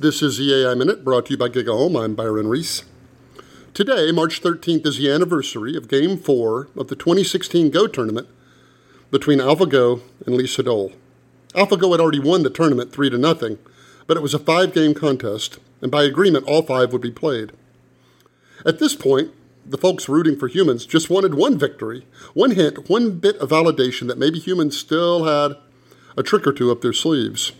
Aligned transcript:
This 0.00 0.22
is 0.22 0.38
the 0.38 0.54
AI 0.54 0.74
Minute 0.74 1.02
brought 1.02 1.26
to 1.26 1.32
you 1.32 1.36
by 1.36 1.48
GigaOM. 1.48 2.00
I'm 2.00 2.14
Byron 2.14 2.46
Reese. 2.46 2.84
Today, 3.74 4.12
March 4.12 4.40
13th, 4.40 4.86
is 4.86 4.96
the 4.96 5.10
anniversary 5.10 5.76
of 5.76 5.88
Game 5.88 6.16
4 6.16 6.68
of 6.76 6.86
the 6.86 6.94
2016 6.94 7.70
Go 7.70 7.88
tournament 7.88 8.28
between 9.10 9.40
AlphaGo 9.40 10.00
and 10.24 10.36
Lee 10.36 10.44
Sedol. 10.44 10.92
AlphaGo 11.52 11.90
had 11.90 12.00
already 12.00 12.20
won 12.20 12.44
the 12.44 12.48
tournament 12.48 12.92
3 12.92 13.10
to 13.10 13.18
nothing, 13.18 13.58
but 14.06 14.16
it 14.16 14.22
was 14.22 14.34
a 14.34 14.38
five 14.38 14.72
game 14.72 14.94
contest, 14.94 15.58
and 15.82 15.90
by 15.90 16.04
agreement, 16.04 16.46
all 16.46 16.62
five 16.62 16.92
would 16.92 17.02
be 17.02 17.10
played. 17.10 17.50
At 18.64 18.78
this 18.78 18.94
point, 18.94 19.32
the 19.66 19.78
folks 19.78 20.08
rooting 20.08 20.36
for 20.36 20.46
humans 20.46 20.86
just 20.86 21.10
wanted 21.10 21.34
one 21.34 21.58
victory, 21.58 22.06
one 22.34 22.52
hint, 22.52 22.88
one 22.88 23.18
bit 23.18 23.34
of 23.38 23.50
validation 23.50 24.06
that 24.06 24.16
maybe 24.16 24.38
humans 24.38 24.76
still 24.76 25.24
had 25.24 25.56
a 26.16 26.22
trick 26.22 26.46
or 26.46 26.52
two 26.52 26.70
up 26.70 26.82
their 26.82 26.92
sleeves 26.92 27.50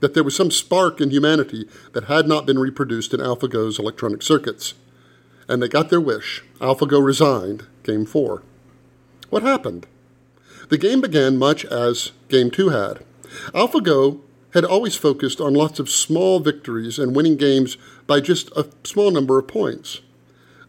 that 0.00 0.14
there 0.14 0.24
was 0.24 0.34
some 0.34 0.50
spark 0.50 1.00
in 1.00 1.10
humanity 1.10 1.68
that 1.92 2.04
had 2.04 2.26
not 2.26 2.46
been 2.46 2.58
reproduced 2.58 3.14
in 3.14 3.20
AlphaGo's 3.20 3.78
electronic 3.78 4.22
circuits. 4.22 4.74
And 5.48 5.62
they 5.62 5.68
got 5.68 5.90
their 5.90 6.00
wish. 6.00 6.42
AlphaGo 6.60 7.04
resigned, 7.04 7.66
Game 7.82 8.06
4. 8.06 8.42
What 9.30 9.42
happened? 9.42 9.86
The 10.68 10.78
game 10.78 11.00
began 11.00 11.36
much 11.36 11.64
as 11.64 12.12
Game 12.28 12.50
2 12.50 12.70
had. 12.70 13.04
AlphaGo 13.54 14.20
had 14.54 14.64
always 14.64 14.96
focused 14.96 15.40
on 15.40 15.54
lots 15.54 15.78
of 15.78 15.90
small 15.90 16.40
victories 16.40 16.98
and 16.98 17.14
winning 17.14 17.36
games 17.36 17.76
by 18.06 18.20
just 18.20 18.50
a 18.56 18.68
small 18.84 19.10
number 19.10 19.38
of 19.38 19.48
points. 19.48 20.00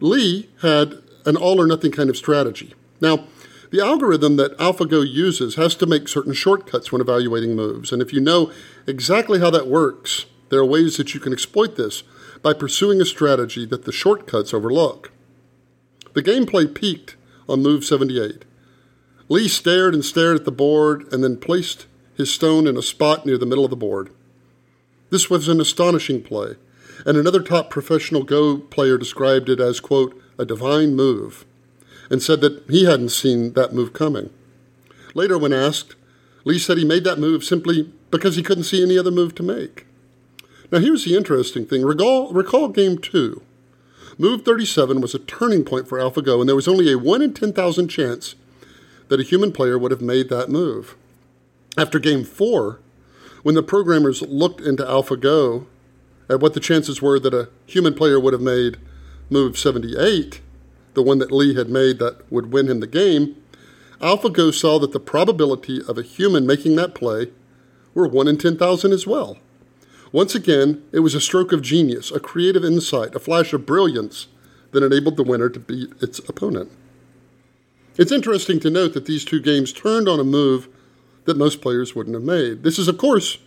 Lee 0.00 0.48
had 0.62 0.94
an 1.24 1.36
all 1.36 1.60
or 1.60 1.66
nothing 1.66 1.92
kind 1.92 2.10
of 2.10 2.16
strategy. 2.16 2.74
Now, 3.00 3.26
the 3.72 3.82
algorithm 3.82 4.36
that 4.36 4.56
AlphaGo 4.58 5.10
uses 5.10 5.54
has 5.54 5.74
to 5.76 5.86
make 5.86 6.06
certain 6.06 6.34
shortcuts 6.34 6.92
when 6.92 7.00
evaluating 7.00 7.56
moves, 7.56 7.90
and 7.90 8.02
if 8.02 8.12
you 8.12 8.20
know 8.20 8.52
exactly 8.86 9.40
how 9.40 9.48
that 9.48 9.66
works, 9.66 10.26
there 10.50 10.60
are 10.60 10.64
ways 10.64 10.98
that 10.98 11.14
you 11.14 11.20
can 11.20 11.32
exploit 11.32 11.76
this 11.76 12.02
by 12.42 12.52
pursuing 12.52 13.00
a 13.00 13.06
strategy 13.06 13.64
that 13.64 13.86
the 13.86 13.92
shortcuts 13.92 14.52
overlook. 14.52 15.10
The 16.12 16.22
gameplay 16.22 16.72
peaked 16.72 17.16
on 17.48 17.62
move 17.62 17.82
78. 17.82 18.44
Lee 19.30 19.48
stared 19.48 19.94
and 19.94 20.04
stared 20.04 20.36
at 20.36 20.44
the 20.44 20.52
board 20.52 21.10
and 21.10 21.24
then 21.24 21.38
placed 21.38 21.86
his 22.14 22.30
stone 22.30 22.66
in 22.66 22.76
a 22.76 22.82
spot 22.82 23.24
near 23.24 23.38
the 23.38 23.46
middle 23.46 23.64
of 23.64 23.70
the 23.70 23.76
board. 23.76 24.10
This 25.08 25.30
was 25.30 25.48
an 25.48 25.62
astonishing 25.62 26.22
play, 26.22 26.56
and 27.06 27.16
another 27.16 27.42
top 27.42 27.70
professional 27.70 28.22
Go 28.22 28.58
player 28.58 28.98
described 28.98 29.48
it 29.48 29.60
as, 29.60 29.80
quote, 29.80 30.20
a 30.38 30.44
divine 30.44 30.94
move 30.94 31.46
and 32.10 32.22
said 32.22 32.40
that 32.40 32.62
he 32.68 32.84
hadn't 32.84 33.10
seen 33.10 33.52
that 33.54 33.72
move 33.72 33.92
coming. 33.92 34.30
Later, 35.14 35.38
when 35.38 35.52
asked, 35.52 35.94
Lee 36.44 36.58
said 36.58 36.78
he 36.78 36.84
made 36.84 37.04
that 37.04 37.18
move 37.18 37.44
simply 37.44 37.92
because 38.10 38.36
he 38.36 38.42
couldn't 38.42 38.64
see 38.64 38.82
any 38.82 38.98
other 38.98 39.10
move 39.10 39.34
to 39.36 39.42
make. 39.42 39.86
Now, 40.70 40.78
here's 40.78 41.04
the 41.04 41.16
interesting 41.16 41.66
thing 41.66 41.84
recall, 41.84 42.32
recall 42.32 42.68
game 42.68 42.98
two. 42.98 43.42
Move 44.18 44.42
37 44.42 45.00
was 45.00 45.14
a 45.14 45.18
turning 45.18 45.64
point 45.64 45.88
for 45.88 45.98
AlphaGo, 45.98 46.40
and 46.40 46.48
there 46.48 46.56
was 46.56 46.68
only 46.68 46.92
a 46.92 46.98
1 46.98 47.22
in 47.22 47.32
10,000 47.32 47.88
chance 47.88 48.34
that 49.08 49.20
a 49.20 49.24
human 49.24 49.52
player 49.52 49.78
would 49.78 49.90
have 49.90 50.02
made 50.02 50.28
that 50.28 50.48
move. 50.50 50.96
After 51.76 51.98
game 51.98 52.24
four, 52.24 52.80
when 53.42 53.54
the 53.54 53.62
programmers 53.62 54.22
looked 54.22 54.60
into 54.60 54.84
AlphaGo 54.84 55.66
at 56.28 56.40
what 56.40 56.54
the 56.54 56.60
chances 56.60 57.02
were 57.02 57.18
that 57.20 57.34
a 57.34 57.48
human 57.66 57.94
player 57.94 58.20
would 58.20 58.32
have 58.32 58.42
made 58.42 58.78
move 59.30 59.58
78, 59.58 60.40
the 60.94 61.02
one 61.02 61.18
that 61.18 61.32
Lee 61.32 61.54
had 61.54 61.68
made 61.68 61.98
that 61.98 62.30
would 62.30 62.52
win 62.52 62.68
him 62.68 62.80
the 62.80 62.86
game, 62.86 63.36
AlphaGo 64.00 64.52
saw 64.52 64.78
that 64.78 64.92
the 64.92 65.00
probability 65.00 65.80
of 65.86 65.96
a 65.96 66.02
human 66.02 66.46
making 66.46 66.76
that 66.76 66.94
play 66.94 67.30
were 67.94 68.08
1 68.08 68.28
in 68.28 68.38
10,000 68.38 68.92
as 68.92 69.06
well. 69.06 69.38
Once 70.10 70.34
again, 70.34 70.82
it 70.92 71.00
was 71.00 71.14
a 71.14 71.20
stroke 71.20 71.52
of 71.52 71.62
genius, 71.62 72.10
a 72.10 72.20
creative 72.20 72.64
insight, 72.64 73.14
a 73.14 73.20
flash 73.20 73.52
of 73.52 73.64
brilliance 73.64 74.26
that 74.72 74.82
enabled 74.82 75.16
the 75.16 75.22
winner 75.22 75.48
to 75.48 75.60
beat 75.60 75.90
its 76.02 76.18
opponent. 76.28 76.70
It's 77.96 78.12
interesting 78.12 78.58
to 78.60 78.70
note 78.70 78.94
that 78.94 79.06
these 79.06 79.24
two 79.24 79.40
games 79.40 79.72
turned 79.72 80.08
on 80.08 80.18
a 80.18 80.24
move 80.24 80.68
that 81.24 81.36
most 81.36 81.60
players 81.60 81.94
wouldn't 81.94 82.14
have 82.14 82.24
made. 82.24 82.62
This 82.62 82.78
is, 82.78 82.88
of 82.88 82.98
course, 82.98 83.38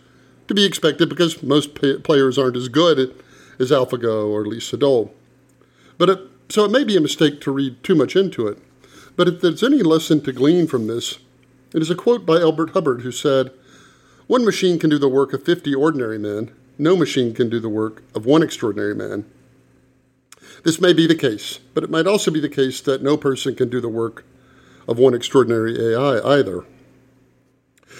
to 0.48 0.54
be 0.54 0.64
expected 0.64 1.08
because 1.08 1.42
most 1.42 1.74
players 1.74 2.38
aren't 2.38 2.56
as 2.56 2.68
good 2.68 3.14
as 3.58 3.70
AlphaGo 3.70 4.28
or 4.28 4.46
Lee 4.46 4.58
Sedol. 4.58 5.10
But 5.98 6.10
it 6.10 6.20
so 6.48 6.64
it 6.64 6.70
may 6.70 6.84
be 6.84 6.96
a 6.96 7.00
mistake 7.00 7.40
to 7.40 7.50
read 7.50 7.82
too 7.82 7.94
much 7.94 8.16
into 8.16 8.46
it. 8.46 8.58
But 9.16 9.28
if 9.28 9.40
there's 9.40 9.62
any 9.62 9.82
lesson 9.82 10.20
to 10.22 10.32
glean 10.32 10.66
from 10.66 10.86
this, 10.86 11.18
it 11.74 11.82
is 11.82 11.90
a 11.90 11.94
quote 11.94 12.24
by 12.24 12.36
Elbert 12.36 12.70
Hubbard 12.70 13.02
who 13.02 13.12
said, 13.12 13.50
One 14.26 14.44
machine 14.44 14.78
can 14.78 14.90
do 14.90 14.98
the 14.98 15.08
work 15.08 15.32
of 15.32 15.44
50 15.44 15.74
ordinary 15.74 16.18
men, 16.18 16.52
no 16.78 16.96
machine 16.96 17.34
can 17.34 17.48
do 17.48 17.58
the 17.58 17.68
work 17.68 18.02
of 18.14 18.26
one 18.26 18.42
extraordinary 18.42 18.94
man. 18.94 19.24
This 20.62 20.80
may 20.80 20.92
be 20.92 21.06
the 21.06 21.14
case, 21.14 21.58
but 21.74 21.84
it 21.84 21.90
might 21.90 22.06
also 22.06 22.30
be 22.30 22.40
the 22.40 22.48
case 22.48 22.80
that 22.82 23.02
no 23.02 23.16
person 23.16 23.54
can 23.54 23.68
do 23.68 23.80
the 23.80 23.88
work 23.88 24.24
of 24.86 24.98
one 24.98 25.14
extraordinary 25.14 25.94
AI 25.94 26.38
either. 26.38 26.64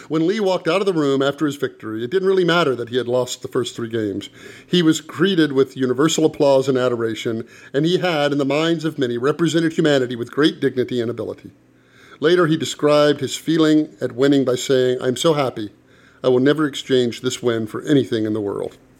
When 0.08 0.28
Lee 0.28 0.38
walked 0.38 0.68
out 0.68 0.80
of 0.80 0.86
the 0.86 0.92
room 0.92 1.20
after 1.20 1.46
his 1.46 1.56
victory, 1.56 2.04
it 2.04 2.10
didn't 2.12 2.28
really 2.28 2.44
matter 2.44 2.76
that 2.76 2.90
he 2.90 2.96
had 2.96 3.08
lost 3.08 3.42
the 3.42 3.48
first 3.48 3.74
three 3.74 3.88
games. 3.88 4.30
He 4.64 4.80
was 4.80 5.00
greeted 5.00 5.50
with 5.52 5.76
universal 5.76 6.24
applause 6.24 6.68
and 6.68 6.78
adoration, 6.78 7.46
and 7.72 7.84
he 7.84 7.98
had, 7.98 8.30
in 8.30 8.38
the 8.38 8.44
minds 8.44 8.84
of 8.84 9.00
many, 9.00 9.18
represented 9.18 9.72
humanity 9.72 10.14
with 10.14 10.30
great 10.30 10.60
dignity 10.60 11.00
and 11.00 11.10
ability. 11.10 11.50
Later, 12.20 12.46
he 12.46 12.56
described 12.56 13.18
his 13.18 13.36
feeling 13.36 13.96
at 14.00 14.12
winning 14.12 14.44
by 14.44 14.54
saying, 14.54 14.98
I'm 15.02 15.16
so 15.16 15.34
happy. 15.34 15.70
I 16.22 16.28
will 16.28 16.40
never 16.40 16.66
exchange 16.66 17.20
this 17.20 17.42
win 17.42 17.66
for 17.66 17.82
anything 17.82 18.26
in 18.26 18.32
the 18.32 18.40
world. 18.40 18.78